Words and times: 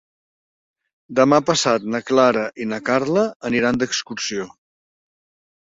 Demà 1.19 1.39
passat 1.51 1.85
na 1.97 2.01
Clara 2.09 2.47
i 2.65 2.69
na 2.73 2.81
Carla 2.89 3.27
aniran 3.53 3.81
d'excursió. 3.83 4.53